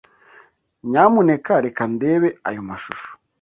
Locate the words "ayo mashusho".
2.47-3.09